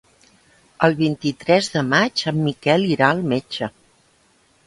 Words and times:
El 0.87 0.95
vint-i-tres 1.01 1.69
de 1.75 1.83
maig 1.91 2.23
en 2.33 2.41
Miquel 2.47 2.87
irà 2.95 3.09
al 3.17 3.21
metge. 3.35 3.69